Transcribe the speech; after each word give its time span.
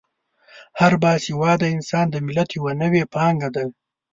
هر 0.79 0.93
با 1.01 1.13
سواده 1.25 1.67
انسان 1.75 2.05
د 2.09 2.15
ملت 2.25 2.49
یوه 2.57 2.73
نوې 2.81 3.03
پانګه 3.13 3.49
ده. 3.55 3.63